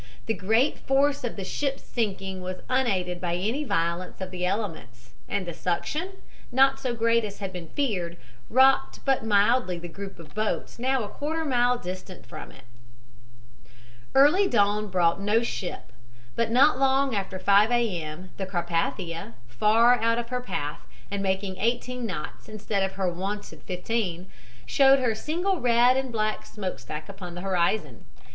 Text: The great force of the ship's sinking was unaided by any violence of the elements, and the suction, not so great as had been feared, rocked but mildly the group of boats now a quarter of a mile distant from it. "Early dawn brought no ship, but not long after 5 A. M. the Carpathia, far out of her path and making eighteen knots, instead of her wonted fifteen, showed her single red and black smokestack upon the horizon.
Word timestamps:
The 0.25 0.33
great 0.33 0.79
force 0.79 1.23
of 1.23 1.35
the 1.35 1.43
ship's 1.43 1.83
sinking 1.83 2.41
was 2.41 2.63
unaided 2.67 3.21
by 3.21 3.35
any 3.35 3.63
violence 3.63 4.19
of 4.19 4.31
the 4.31 4.43
elements, 4.47 5.11
and 5.29 5.45
the 5.45 5.53
suction, 5.53 6.13
not 6.51 6.79
so 6.79 6.95
great 6.95 7.23
as 7.23 7.37
had 7.37 7.53
been 7.53 7.67
feared, 7.67 8.17
rocked 8.49 9.05
but 9.05 9.23
mildly 9.23 9.77
the 9.77 9.87
group 9.87 10.17
of 10.17 10.33
boats 10.33 10.79
now 10.79 11.03
a 11.03 11.07
quarter 11.07 11.41
of 11.41 11.45
a 11.45 11.49
mile 11.51 11.77
distant 11.77 12.25
from 12.25 12.51
it. 12.51 12.63
"Early 14.15 14.47
dawn 14.49 14.87
brought 14.89 15.21
no 15.21 15.43
ship, 15.43 15.91
but 16.35 16.49
not 16.49 16.79
long 16.79 17.13
after 17.15 17.37
5 17.37 17.69
A. 17.69 18.01
M. 18.01 18.31
the 18.37 18.47
Carpathia, 18.47 19.33
far 19.47 19.99
out 20.01 20.17
of 20.17 20.29
her 20.29 20.41
path 20.41 20.81
and 21.11 21.21
making 21.21 21.57
eighteen 21.59 22.07
knots, 22.07 22.49
instead 22.49 22.81
of 22.81 22.93
her 22.93 23.07
wonted 23.13 23.61
fifteen, 23.61 24.31
showed 24.65 24.97
her 24.97 25.13
single 25.13 25.59
red 25.61 25.95
and 25.95 26.11
black 26.11 26.43
smokestack 26.47 27.07
upon 27.07 27.35
the 27.35 27.41
horizon. 27.41 28.05